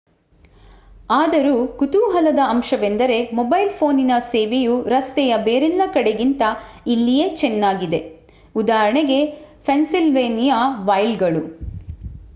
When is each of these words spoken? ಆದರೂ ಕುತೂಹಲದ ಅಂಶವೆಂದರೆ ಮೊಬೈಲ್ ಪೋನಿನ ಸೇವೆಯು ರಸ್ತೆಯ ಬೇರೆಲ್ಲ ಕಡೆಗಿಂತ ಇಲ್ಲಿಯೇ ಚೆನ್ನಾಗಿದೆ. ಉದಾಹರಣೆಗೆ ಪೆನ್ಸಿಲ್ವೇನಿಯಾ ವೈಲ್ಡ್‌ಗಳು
ಆದರೂ 1.09 1.57
ಕುತೂಹಲದ 1.73 2.39
ಅಂಶವೆಂದರೆ 2.47 3.17
ಮೊಬೈಲ್ 3.33 3.69
ಪೋನಿನ 3.79 4.13
ಸೇವೆಯು 4.31 4.81
ರಸ್ತೆಯ 4.87 5.37
ಬೇರೆಲ್ಲ 5.43 5.81
ಕಡೆಗಿಂತ 5.93 6.41
ಇಲ್ಲಿಯೇ 6.87 7.27
ಚೆನ್ನಾಗಿದೆ. 7.35 8.01
ಉದಾಹರಣೆಗೆ 8.55 9.19
ಪೆನ್ಸಿಲ್ವೇನಿಯಾ 9.65 10.59
ವೈಲ್ಡ್‌ಗಳು 10.85 11.43